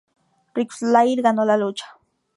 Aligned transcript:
Ric 0.55 0.71
Flair 0.71 1.21
ganó 1.21 1.45
la 1.45 1.57
lucha. 1.57 1.85